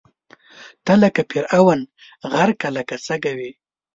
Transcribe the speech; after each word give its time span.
ته 0.85 0.93
لکه 1.03 1.21
فرعون، 1.31 1.79
غرقه 2.31 2.67
له 2.75 2.81
شکه 3.05 3.31
وې 3.37 3.51